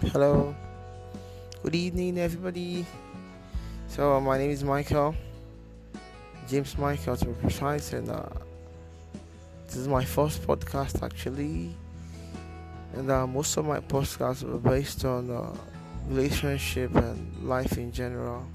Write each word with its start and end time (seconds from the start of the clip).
Hello. 0.00 0.54
Good 1.62 1.74
evening, 1.74 2.16
everybody. 2.16 2.86
So, 3.86 4.14
uh, 4.14 4.20
my 4.20 4.38
name 4.38 4.50
is 4.50 4.64
Michael, 4.64 5.14
James 6.48 6.78
Michael 6.78 7.18
to 7.18 7.26
be 7.26 7.34
precise, 7.34 7.92
and 7.92 8.08
uh, 8.08 8.24
this 9.66 9.76
is 9.76 9.88
my 9.88 10.02
first 10.02 10.40
podcast 10.46 11.02
actually. 11.02 11.76
And 12.94 13.10
uh, 13.10 13.26
most 13.26 13.58
of 13.58 13.66
my 13.66 13.80
podcasts 13.80 14.42
were 14.42 14.56
based 14.58 15.04
on 15.04 15.30
uh, 15.30 15.54
relationship 16.08 16.94
and 16.94 17.46
life 17.46 17.76
in 17.76 17.92
general. 17.92 18.46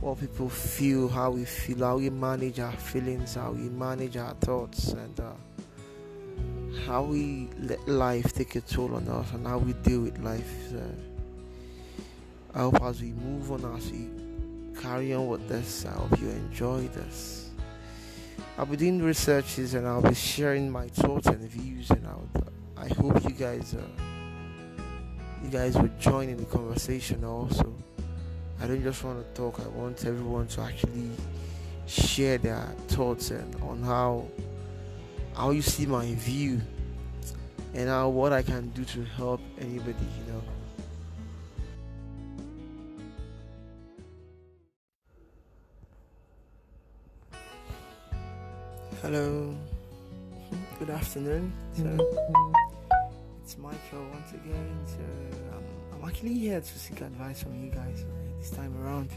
What 0.00 0.20
people 0.20 0.50
feel, 0.50 1.08
how 1.08 1.30
we 1.30 1.46
feel, 1.46 1.78
how 1.78 1.96
we 1.96 2.10
manage 2.10 2.60
our 2.60 2.76
feelings, 2.76 3.36
how 3.36 3.52
we 3.52 3.70
manage 3.70 4.18
our 4.18 4.34
thoughts, 4.34 4.92
and 4.92 5.18
uh, 5.20 5.32
how 6.86 7.02
we 7.02 7.48
let 7.60 7.86
life 7.88 8.32
take 8.32 8.56
a 8.56 8.60
toll 8.60 8.94
on 8.94 9.08
us 9.08 9.32
and 9.32 9.46
how 9.46 9.58
we 9.58 9.72
deal 9.72 10.02
with 10.02 10.18
life. 10.18 10.50
So 10.70 10.82
I 12.54 12.58
hope 12.60 12.82
as 12.82 13.00
we 13.00 13.12
move 13.12 13.52
on, 13.52 13.76
as 13.76 13.90
we 13.90 14.08
carry 14.80 15.14
on 15.14 15.28
with 15.28 15.48
this, 15.48 15.86
I 15.86 15.92
hope 15.92 16.20
you 16.20 16.28
enjoy 16.28 16.88
this. 16.88 17.50
I'll 18.58 18.66
be 18.66 18.76
doing 18.76 19.02
researches 19.02 19.74
and 19.74 19.86
I'll 19.86 20.02
be 20.02 20.14
sharing 20.14 20.70
my 20.70 20.88
thoughts 20.88 21.26
and 21.26 21.40
views, 21.40 21.90
and 21.90 22.06
I'll, 22.06 22.28
I 22.76 22.88
hope 22.88 23.24
you 23.24 23.30
guys, 23.30 23.74
uh, 23.74 24.82
you 25.42 25.48
guys 25.50 25.76
will 25.76 25.90
join 25.98 26.28
in 26.28 26.36
the 26.36 26.44
conversation 26.44 27.24
also. 27.24 27.74
I 28.60 28.66
don't 28.66 28.82
just 28.82 29.02
want 29.02 29.26
to 29.26 29.40
talk. 29.40 29.58
I 29.60 29.68
want 29.68 30.04
everyone 30.04 30.46
to 30.48 30.60
actually 30.60 31.10
share 31.86 32.38
their 32.38 32.64
thoughts 32.88 33.30
and 33.30 33.54
on 33.62 33.82
how 33.82 34.26
how 35.34 35.50
you 35.50 35.60
see 35.60 35.84
my 35.84 36.14
view 36.14 36.60
and 37.74 38.14
what 38.14 38.32
I 38.32 38.42
can 38.42 38.68
do 38.68 38.84
to 38.84 39.04
help 39.04 39.40
anybody, 39.60 40.06
you 40.18 40.32
know. 40.32 40.42
Hello, 49.02 49.54
good 50.78 50.90
afternoon. 50.90 51.52
So 51.76 51.98
it's 53.42 53.58
Michael 53.58 54.06
once 54.12 54.30
again. 54.32 54.78
So 54.86 55.56
um, 55.56 55.64
I'm 55.92 56.08
actually 56.08 56.34
here 56.34 56.60
to 56.60 56.78
seek 56.78 57.00
advice 57.00 57.42
from 57.42 57.62
you 57.62 57.70
guys 57.70 58.04
this 58.38 58.50
time 58.50 58.72
around. 58.82 59.10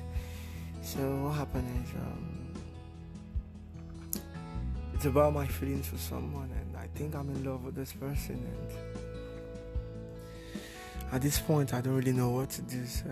So 0.81 0.99
what 0.99 1.35
happened 1.35 1.67
is 1.85 1.93
um, 1.93 2.46
it's 4.97 5.05
about 5.05 5.31
my 5.31 5.45
feelings 5.45 5.87
for 5.87 5.97
someone, 5.97 6.49
and 6.59 6.75
I 6.75 6.87
think 6.97 7.13
I'm 7.13 7.29
in 7.29 7.43
love 7.43 7.63
with 7.63 7.75
this 7.75 7.93
person, 7.93 8.43
and 8.51 8.71
at 11.11 11.21
this 11.21 11.39
point, 11.39 11.71
I 11.75 11.81
don't 11.81 11.93
really 11.93 12.13
know 12.13 12.31
what 12.31 12.49
to 12.49 12.63
do. 12.63 12.83
So 12.87 13.05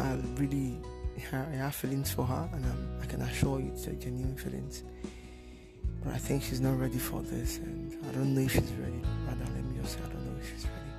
I 0.00 0.18
really 0.34 0.76
I 1.32 1.36
have 1.54 1.76
feelings 1.76 2.10
for 2.10 2.26
her, 2.26 2.48
and 2.52 2.64
um, 2.64 2.98
I 3.00 3.06
can 3.06 3.22
assure 3.22 3.60
you 3.60 3.70
it's 3.72 3.86
a 3.86 3.92
genuine 3.92 4.36
feelings. 4.36 4.82
But 6.02 6.14
I 6.14 6.18
think 6.18 6.42
she's 6.42 6.60
not 6.60 6.76
ready 6.80 6.98
for 6.98 7.22
this, 7.22 7.58
and 7.58 7.94
I 8.08 8.12
don't 8.12 8.34
know 8.34 8.40
if 8.40 8.54
she's 8.54 8.72
ready. 8.72 9.00
Rather, 9.28 9.44
let 9.54 9.64
me 9.66 9.78
just 9.80 9.94
say 9.94 10.00
I 10.04 10.08
don't 10.08 10.26
know 10.26 10.36
if 10.40 10.50
she's 10.50 10.66
ready. 10.66 10.90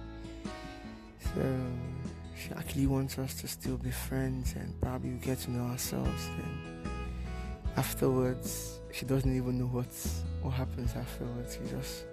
So 1.36 1.42
she 2.42 2.54
actually 2.54 2.88
wants 2.88 3.20
us 3.20 3.34
to 3.42 3.50
still 3.50 3.76
be 3.76 3.92
friends, 3.92 4.56
and 4.56 4.80
probably 4.80 5.10
get 5.18 5.40
to 5.40 5.52
know 5.52 5.66
ourselves. 5.66 6.30
Then 6.38 6.94
afterwards, 7.78 8.80
she 8.92 9.06
doesn't 9.06 9.36
even 9.36 9.60
know 9.60 9.68
what's 9.68 10.24
what 10.42 10.52
happens 10.52 10.96
afterwards. 10.96 11.58
She 11.58 11.70
just 11.72 12.06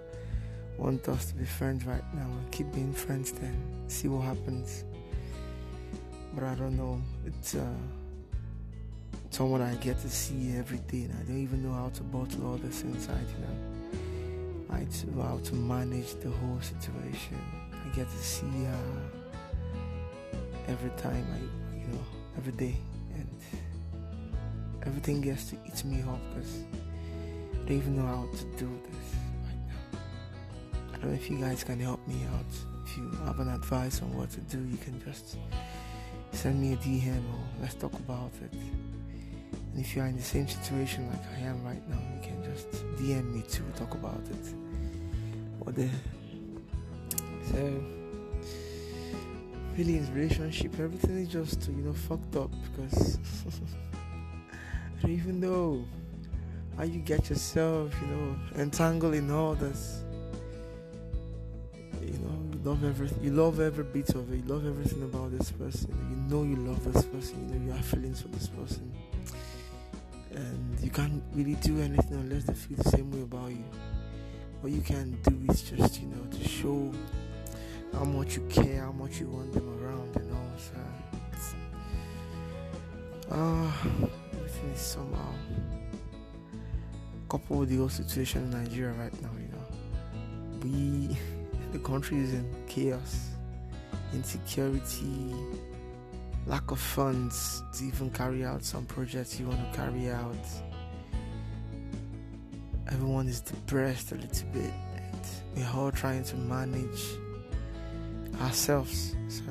wants 0.77 1.07
us 1.09 1.25
to 1.25 1.35
be 1.35 1.45
friends 1.45 1.85
right 1.85 2.03
now 2.13 2.25
and 2.25 2.51
keep 2.51 2.71
being 2.71 2.93
friends. 2.93 3.31
Then 3.31 3.55
see 3.87 4.07
what 4.07 4.23
happens 4.23 4.85
but 6.35 6.43
I 6.43 6.55
don't 6.55 6.75
know. 6.75 7.01
It's 7.25 7.55
uh, 7.55 7.65
someone 9.29 9.61
I 9.61 9.73
get 9.75 9.99
to 10.01 10.09
see 10.09 10.55
every 10.57 10.79
day, 10.79 11.03
and 11.03 11.13
I 11.13 11.23
don't 11.23 11.41
even 11.41 11.63
know 11.63 11.73
how 11.73 11.89
to 11.89 12.03
bottle 12.03 12.47
all 12.47 12.57
this 12.57 12.81
inside. 12.83 13.25
You 13.39 13.45
know, 13.47 14.75
I 14.75 14.83
to 14.83 15.21
how 15.21 15.39
to 15.45 15.55
manage 15.55 16.13
the 16.15 16.29
whole 16.29 16.59
situation. 16.59 17.39
I 17.71 17.95
get 17.95 18.09
to 18.09 18.17
see 18.17 18.65
her 18.65 19.01
every 20.67 20.89
time 20.97 21.25
I, 21.33 21.75
you 21.77 21.87
know, 21.87 22.03
every 22.37 22.53
day, 22.53 22.75
everything 24.85 25.21
gets 25.21 25.49
to 25.49 25.55
eat 25.65 25.83
me 25.85 26.01
up 26.01 26.19
because 26.29 26.63
I 27.53 27.57
don't 27.67 27.77
even 27.77 27.95
know 27.95 28.05
how 28.05 28.27
to 28.37 28.43
do 28.57 28.69
this 28.83 29.15
right 29.43 29.61
now. 29.67 29.99
I 30.93 30.97
don't 30.97 31.09
know 31.09 31.15
if 31.15 31.29
you 31.29 31.37
guys 31.37 31.63
can 31.63 31.79
help 31.79 32.05
me 32.07 32.15
out. 32.33 32.45
If 32.85 32.97
you 32.97 33.09
have 33.25 33.39
an 33.39 33.49
advice 33.49 34.01
on 34.01 34.15
what 34.15 34.29
to 34.31 34.41
do, 34.41 34.59
you 34.63 34.77
can 34.77 35.01
just 35.03 35.37
send 36.31 36.61
me 36.61 36.73
a 36.73 36.77
DM 36.77 37.17
or 37.17 37.61
let's 37.61 37.75
talk 37.75 37.93
about 37.93 38.31
it. 38.43 38.53
And 38.53 39.83
if 39.83 39.95
you're 39.95 40.05
in 40.05 40.15
the 40.15 40.23
same 40.23 40.47
situation 40.47 41.09
like 41.09 41.23
I 41.37 41.39
am 41.41 41.63
right 41.65 41.89
now, 41.89 41.99
you 42.13 42.21
can 42.21 42.43
just 42.43 42.69
DM 42.97 43.33
me 43.33 43.41
to 43.41 43.61
talk 43.77 43.93
about 43.93 44.21
it. 44.29 44.53
What 45.59 45.75
the 45.75 45.89
so 47.51 47.83
really 49.77 49.97
in 49.97 50.13
relationship 50.13 50.79
everything 50.79 51.17
is 51.17 51.27
just 51.29 51.67
you 51.67 51.83
know 51.83 51.93
fucked 51.93 52.35
up 52.35 52.51
because 52.71 53.17
even 55.07 55.39
know 55.39 55.85
how 56.77 56.83
you 56.83 56.99
get 56.99 57.29
yourself, 57.29 57.93
you 58.01 58.07
know, 58.07 58.35
entangled 58.57 59.13
in 59.15 59.31
all 59.31 59.55
this 59.55 60.03
You 62.01 62.19
know, 62.19 62.37
you 62.51 62.59
love 62.63 62.83
everything. 62.83 63.23
You 63.23 63.31
love 63.31 63.59
every 63.59 63.83
bit 63.83 64.09
of 64.09 64.31
it. 64.31 64.37
You 64.37 64.43
love 64.53 64.65
everything 64.67 65.03
about 65.03 65.31
this 65.37 65.51
person. 65.51 65.89
You 66.09 66.17
know 66.29 66.43
you 66.43 66.55
love 66.57 66.83
this 66.93 67.05
person. 67.05 67.47
You 67.47 67.55
know 67.55 67.65
you 67.65 67.71
have 67.71 67.85
feelings 67.85 68.21
for 68.21 68.27
this 68.29 68.47
person, 68.47 68.91
and 70.31 70.79
you 70.81 70.89
can't 70.91 71.23
really 71.33 71.55
do 71.55 71.79
anything 71.79 72.17
unless 72.17 72.43
they 72.43 72.53
feel 72.53 72.77
the 72.77 72.89
same 72.89 73.09
way 73.11 73.21
about 73.21 73.49
you. 73.49 73.63
What 74.61 74.71
you 74.71 74.81
can 74.81 75.17
do 75.23 75.51
is 75.51 75.61
just 75.61 76.01
you 76.01 76.07
know 76.07 76.25
to 76.37 76.47
show 76.47 76.91
how 77.93 78.03
much 78.03 78.35
you 78.35 78.45
care, 78.49 78.81
how 78.81 78.91
much 78.91 79.19
you 79.19 79.29
want 79.29 79.53
them 79.53 79.67
around, 79.81 80.15
and 80.17 80.31
all. 80.31 80.51
So, 80.57 81.55
ah, 83.31 83.87
uh, 84.03 84.07
everything 84.45 84.69
is 84.71 84.79
somehow 84.79 85.33
coupled 87.29 87.61
with 87.61 87.69
the 87.69 87.77
whole 87.77 87.89
situation 87.89 88.43
in 88.43 88.51
Nigeria 88.51 88.93
right 88.93 89.21
now. 89.21 89.31
You 89.39 89.49
know, 89.53 89.65
we 90.61 91.17
the 91.71 91.79
country 91.79 92.19
is 92.19 92.33
in 92.33 92.45
chaos, 92.67 93.29
insecurity, 94.13 95.33
lack 96.45 96.69
of 96.69 96.79
funds 96.79 97.63
to 97.73 97.85
even 97.85 98.11
carry 98.11 98.45
out 98.45 98.63
some 98.63 98.85
projects 98.85 99.39
you 99.39 99.47
want 99.47 99.59
to 99.71 99.77
carry 99.77 100.09
out. 100.09 100.45
Everyone 102.91 103.27
is 103.27 103.41
depressed 103.41 104.11
a 104.11 104.15
little 104.15 104.47
bit, 104.53 104.73
we're 105.55 105.67
all 105.75 105.91
trying 105.91 106.23
to 106.25 106.35
manage 106.35 107.03
ourselves. 108.41 109.15
So, 109.27 109.41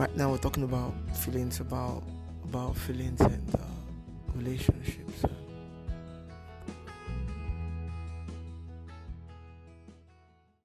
right 0.00 0.16
now 0.16 0.30
we're 0.30 0.38
talking 0.38 0.62
about 0.62 0.94
feelings 1.14 1.60
about 1.60 2.02
about 2.44 2.74
feelings 2.74 3.20
and 3.20 3.54
uh, 3.54 3.58
relationships. 4.34 5.24